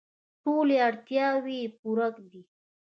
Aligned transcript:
ټولې 0.41 0.75
اړتیاوې 0.87 1.55
یې 1.63 1.67
پوره 1.79 2.07
دي. 2.31 2.41